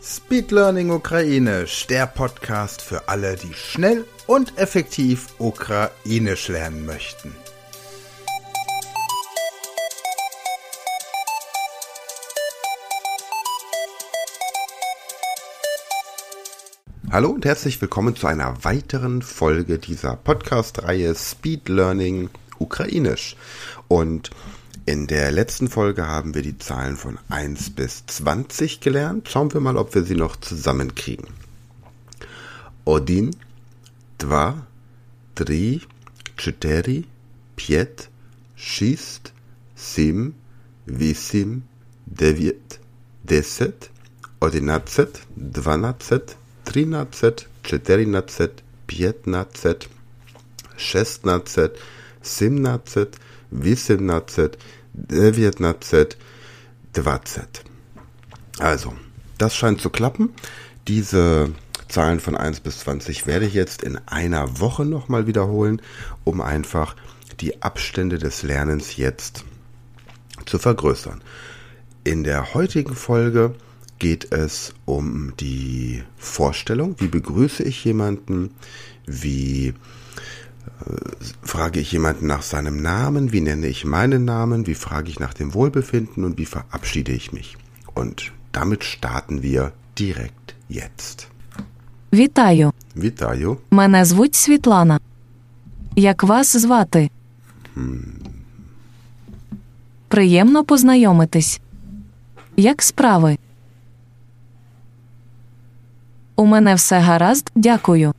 [0.00, 7.34] Speed Learning Ukrainisch, der Podcast für alle, die schnell und effektiv Ukrainisch lernen möchten.
[17.10, 22.30] Hallo und herzlich willkommen zu einer weiteren Folge dieser Podcast-Reihe Speed Learning
[22.60, 23.34] Ukrainisch.
[23.88, 24.30] Und
[24.87, 29.29] in der letzten Folge haben wir die Zahlen von 1 bis 20 gelernt.
[29.29, 31.27] Schauen wir mal, ob wir sie noch zusammenkriegen.
[32.83, 33.33] Odin,
[34.17, 34.67] dva,
[35.35, 35.81] tri,
[36.35, 37.05] cztery,
[37.55, 38.09] piet,
[38.55, 39.33] шість,
[39.75, 40.33] сім,
[40.87, 41.63] вісім,
[42.07, 42.79] дев'ять,
[43.23, 43.89] десять,
[44.39, 47.47] одинадцять, дванадцять, тринадцять,
[54.98, 56.16] der wird nicht Z,
[56.96, 57.64] der war Z.
[58.58, 58.92] Also,
[59.38, 60.30] das scheint zu klappen.
[60.88, 61.52] Diese
[61.88, 65.80] Zahlen von 1 bis 20 werde ich jetzt in einer Woche nochmal wiederholen,
[66.24, 66.96] um einfach
[67.40, 69.44] die Abstände des Lernens jetzt
[70.44, 71.22] zu vergrößern.
[72.04, 73.54] In der heutigen Folge
[73.98, 76.96] geht es um die Vorstellung.
[76.98, 78.54] Wie begrüße ich jemanden?
[79.06, 79.74] Wie
[81.42, 85.34] frage ich jemanden nach seinem Namen, wie nenne ich meinen Namen, wie frage ich nach
[85.34, 87.56] dem Wohlbefinden und wie verabschiede ich mich.
[87.94, 91.28] Und damit starten wir direkt jetzt.
[92.12, 92.72] Вітаю.
[92.96, 93.56] Вітаю.
[93.70, 95.00] Мене звуть Світлана.
[95.96, 97.10] Як вас звати?
[100.08, 101.60] Приємно познайомитись.
[102.56, 103.38] Як справи?
[106.36, 108.14] У мене все гаразд, дякую.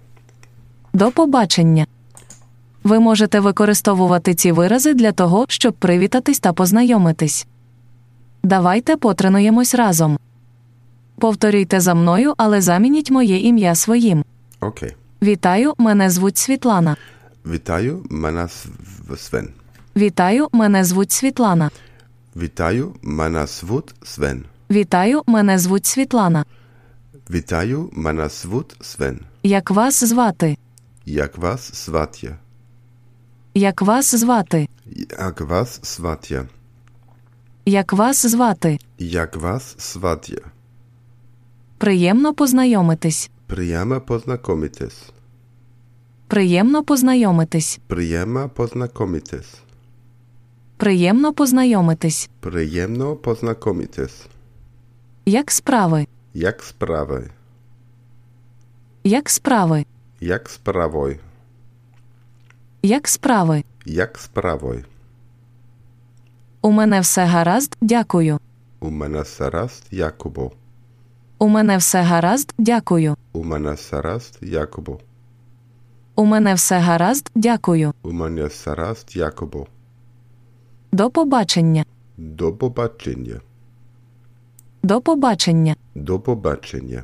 [0.94, 1.86] До побачення.
[2.89, 7.47] Ви можете використовувати ці вирази для того, щоб привітатись та познайомитись.
[8.43, 10.17] Давайте потренуємось разом.
[11.19, 14.23] Повторюйте за мною, але замініть моє ім'я своїм.
[14.61, 14.93] Okay.
[15.23, 16.95] Вітаю, мене звуть Світлана.
[17.45, 18.47] Вітаю, мене
[19.17, 19.49] Свен.
[19.95, 21.72] Вітаю, мене звуть Світлана.
[22.35, 24.45] Вітаю, мене звуть Свен.
[24.72, 26.45] Вітаю, мене звуть Світлана.
[27.29, 29.19] Вітаю, мене звуть Свен.
[29.44, 30.57] Як вас звати?
[31.05, 32.35] Як вас звати?
[33.53, 34.67] Як вас звати?
[35.15, 36.47] Як вас звати?
[37.65, 38.79] Як вас звати?
[38.97, 40.41] Як вас звати?
[41.77, 43.29] Приємно познайомитись.
[43.47, 45.09] Приємно познайомитись.
[46.27, 47.79] Приємно познайомитись.
[47.87, 49.49] Приємно познайомитись.
[50.77, 52.29] Приємно познайомитись.
[52.39, 54.27] Приємно познайомитись.
[55.25, 56.07] Як справи?
[56.33, 57.29] Як справи?
[59.03, 59.85] Як справи?
[60.19, 61.19] Як справой?
[62.81, 63.63] Як справи?
[63.85, 64.85] Як справой?
[66.62, 68.40] У мене все гаразд, дякую.
[68.79, 70.51] У мене сараст Якубо.
[71.40, 73.16] У мене все гаразд, дякую.
[73.34, 75.00] У мене сараст Якубо.
[76.16, 77.94] У мене все гаразд, дякую.
[78.01, 79.67] У мене сараст Якубо.
[80.91, 81.85] До побачення.
[82.17, 83.41] До побачення.
[84.84, 85.75] До побачення.
[85.96, 87.03] До побачення.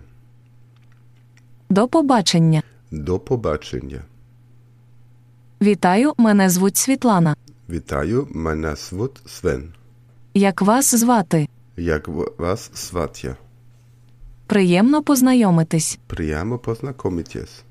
[1.70, 2.64] До побачення.
[2.92, 4.02] До побачення.
[5.62, 7.36] Вітаю, мене звуть Світлана.
[7.70, 9.74] Вітаю, мене звуть Свен.
[10.34, 11.48] Як вас звати?
[11.78, 12.08] Як
[12.38, 13.36] вас звати?
[14.48, 16.00] Приємно познайомитись.
[16.08, 17.64] Приємно познайомитись.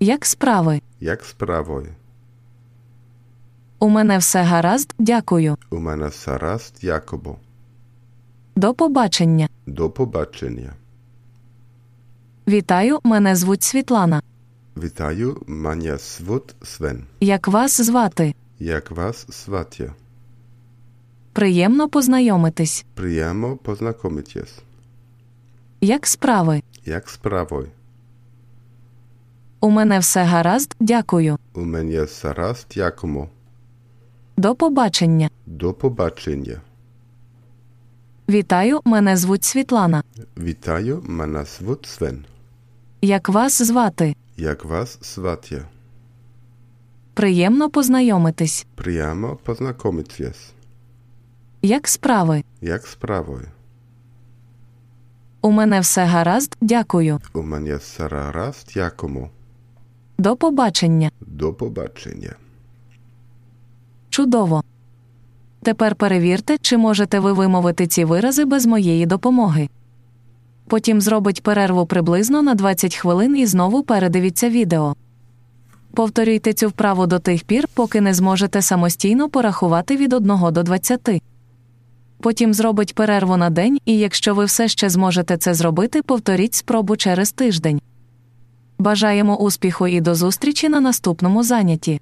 [0.00, 0.80] Як справи?
[1.00, 1.86] Як справой?
[3.78, 5.56] У мене все гаразд, дякую.
[5.70, 7.36] У мене сараст Якубо.
[8.56, 9.48] До побачення.
[9.66, 10.72] До побачення.
[12.48, 14.22] Вітаю, мене звуть Світлана.
[14.76, 17.04] Вітаю, мене звуть Свен.
[17.20, 18.34] Як вас звати?
[18.58, 19.92] Як вас звати?
[21.32, 22.84] Приємно познайомитись.
[22.94, 24.54] Приємно познайомитись.
[25.80, 26.62] Як справи?
[26.84, 27.66] Як справой?
[29.60, 31.38] У мене все гаразд, дякую.
[31.54, 33.28] У мене сараст Якубо.
[34.36, 35.30] До побачення.
[35.46, 36.60] До побачення.
[38.28, 40.02] Вітаю, мене звуть Світлана.
[40.38, 42.24] Вітаю, мене звуть Свен.
[43.02, 44.16] Як вас звати?
[44.40, 45.62] Як вас звати?
[47.14, 48.66] Приємно познайомитись.
[48.74, 50.52] Приємно познайомитись.
[51.62, 52.44] Як справи?
[52.60, 53.42] Як справой?
[55.40, 57.20] У мене все гаразд, дякую.
[57.32, 59.30] У мене сараст Якубо.
[60.18, 61.10] До побачення.
[61.20, 62.34] До побачення.
[64.08, 64.64] Чудово.
[65.62, 69.68] Тепер перевірте, чи можете ви вимовити ці вирази без моєї допомоги.
[70.70, 74.96] Потім зробить перерву приблизно на 20 хвилин і знову передивіться відео.
[75.94, 81.22] Повторюйте цю вправу до тих пір, поки не зможете самостійно порахувати від 1 до 20.
[82.20, 86.96] Потім зробить перерву на день, і якщо ви все ще зможете це зробити, повторіть спробу
[86.96, 87.80] через тиждень.
[88.78, 92.00] Бажаємо успіху і до зустрічі на наступному занятті.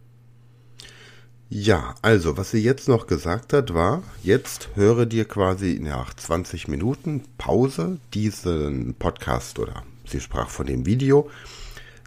[1.50, 6.68] Ja, also, was sie jetzt noch gesagt hat, war, jetzt höre dir quasi nach 20
[6.68, 11.30] Minuten Pause diesen Podcast oder sie sprach von dem Video,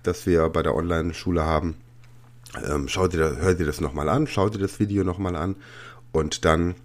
[0.04, 1.74] das wir bei der Online-Schule haben.
[2.64, 5.56] Ähm, schau dir, hör dir das nochmal an, schau dir das Video nochmal an
[6.12, 6.76] und dann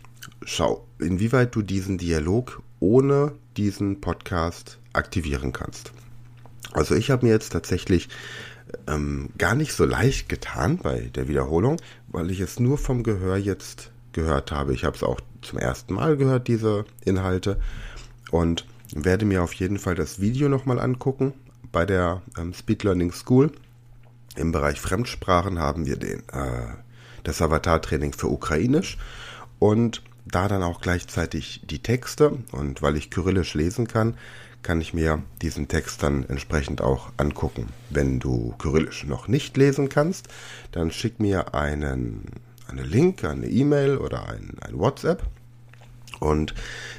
[0.43, 5.93] schau, inwieweit du diesen Dialog ohne diesen Podcast aktivieren kannst.
[6.73, 8.09] Also ich habe mir jetzt tatsächlich
[8.87, 13.37] ähm, gar nicht so leicht getan bei der Wiederholung, weil ich es nur vom Gehör
[13.37, 14.75] jetzt gehört habe.
[14.75, 17.61] Ich habe es auch zum ersten Mal gehört, diese Inhalte,
[18.31, 21.35] und werde mir auf jeden Fall das Video nochmal angucken.
[21.73, 23.53] Bei der ähm, Speed Learning School
[24.37, 26.67] im Bereich Fremdsprachen haben wir den, äh,
[27.25, 28.99] das Avatar-Training für Ukrainisch
[29.59, 34.17] und da dann auch gleichzeitig die Texte und weil ich Kyrillisch lesen kann,
[34.67, 37.69] kann ich mir diesen Text dann entsprechend auch angucken.
[37.89, 40.27] Wenn du Kyrillisch noch nicht lesen kannst,
[40.73, 42.25] dann schick mir einen,
[42.67, 45.23] einen Link, eine E-Mail oder ein, ein WhatsApp
[46.19, 46.53] und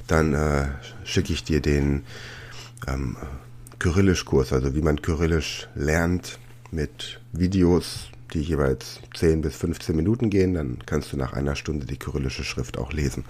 [0.08, 0.68] dann äh,
[1.04, 2.06] schicke ich dir den
[2.88, 3.18] ähm,
[3.80, 6.40] Kyrillisch-Kurs, also wie man Kyrillisch lernt
[6.72, 11.86] mit Videos, die jeweils 10 bis 15 Minuten gehen, dann kannst du nach einer Stunde
[11.86, 13.26] die kyrillische Schrift auch lesen.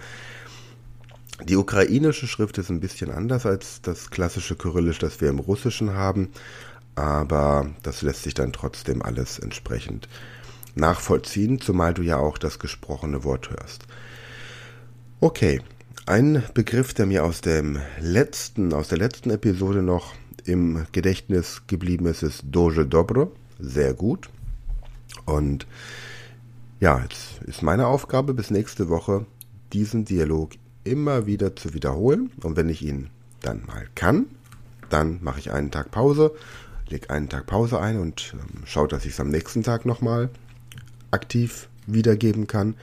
[1.45, 5.93] Die ukrainische Schrift ist ein bisschen anders als das klassische Kyrillisch, das wir im Russischen
[5.93, 6.29] haben,
[6.95, 10.09] aber das lässt sich dann trotzdem alles entsprechend
[10.75, 13.85] nachvollziehen, zumal du ja auch das gesprochene Wort hörst.
[15.19, 15.61] Okay,
[16.05, 20.13] ein Begriff, der mir aus dem letzten, aus der letzten Episode noch
[20.45, 23.31] im Gedächtnis geblieben ist, ist Doje Dobro.
[23.59, 24.29] Sehr gut.
[25.25, 25.67] Und
[26.79, 29.25] ja, jetzt ist meine Aufgabe bis nächste Woche,
[29.73, 30.51] diesen Dialog
[30.87, 32.31] immer wieder zu wiederholen.
[32.41, 33.09] Und wenn ich ihn
[33.41, 34.27] dann mal kann,
[34.89, 36.33] dann mache ich einen Tag Pause,
[36.89, 40.29] lege einen Tag Pause ein und ähm, schaue, dass ich es am nächsten Tag nochmal
[41.11, 42.75] aktiv wiedergeben kann.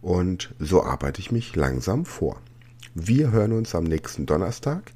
[0.00, 2.40] Und so arbeite ich mich langsam vor.
[2.94, 4.92] Wir hören uns am nächsten Donnerstag.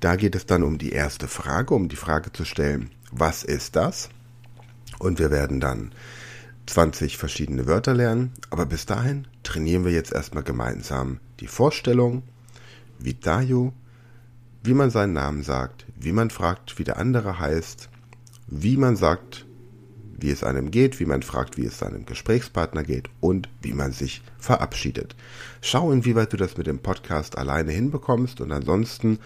[0.00, 3.76] Da geht es dann um die erste Frage, um die Frage zu stellen, was ist
[3.76, 4.10] das?
[4.98, 5.92] Und wir werden dann
[6.66, 12.22] 20 verschiedene Wörter lernen, aber bis dahin trainieren wir jetzt erstmal gemeinsam die Vorstellung,
[12.98, 13.72] Vitayu,
[14.62, 17.88] wie man seinen Namen sagt, wie man fragt, wie der andere heißt,
[18.48, 19.46] wie man sagt,
[20.18, 23.92] wie es einem geht, wie man fragt, wie es seinem Gesprächspartner geht und wie man
[23.92, 25.14] sich verabschiedet.
[25.60, 29.18] Schau, inwieweit du das mit dem Podcast alleine hinbekommst und ansonsten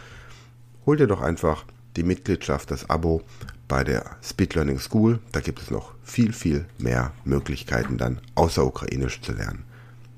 [0.86, 1.64] hol dir doch einfach
[1.96, 3.22] die Mitgliedschaft, das Abo
[3.68, 5.20] bei der Speed Learning School.
[5.32, 9.64] Da gibt es noch viel, viel mehr Möglichkeiten dann außer Ukrainisch zu lernen.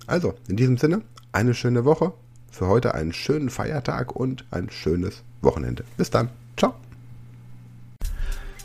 [0.07, 1.03] Also, in diesem Sinne,
[1.33, 2.13] eine schöne Woche.
[2.51, 5.85] Für heute einen schönen Feiertag und ein schönes Wochenende.
[5.97, 6.29] Bis dann.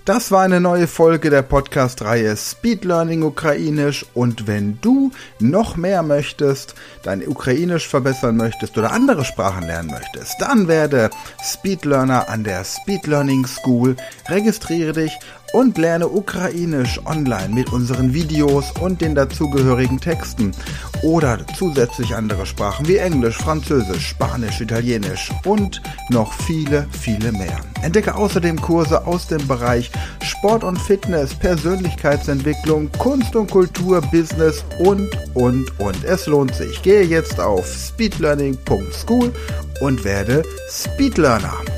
[0.08, 4.06] Das war eine neue Folge der Podcast-Reihe Speed Learning Ukrainisch.
[4.14, 10.36] Und wenn du noch mehr möchtest, dein Ukrainisch verbessern möchtest oder andere Sprachen lernen möchtest,
[10.40, 11.10] dann werde
[11.44, 13.98] Speed Learner an der Speed Learning School,
[14.30, 15.12] registriere dich
[15.54, 20.52] und lerne Ukrainisch online mit unseren Videos und den dazugehörigen Texten.
[21.04, 27.60] Oder zusätzlich andere Sprachen wie Englisch, Französisch, Spanisch, Italienisch und noch viele, viele mehr.
[27.82, 29.92] Entdecke außerdem Kurse aus dem Bereich
[30.22, 36.04] Sport und Fitness, Persönlichkeitsentwicklung, Kunst und Kultur, Business und, und, und.
[36.04, 36.82] Es lohnt sich.
[36.82, 39.34] Gehe jetzt auf speedlearning.school
[39.82, 41.77] und werde Speedlearner.